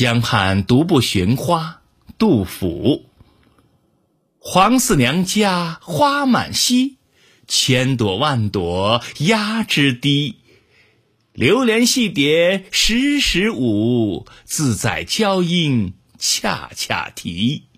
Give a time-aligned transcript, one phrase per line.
[0.00, 1.82] 江畔独步寻花
[2.16, 3.10] 杜甫。
[4.38, 6.96] 黄四娘家花满蹊
[7.46, 10.36] 千朵万朵压枝低
[11.34, 17.69] 留连戏蝶时时舞自在娇莺恰恰啼。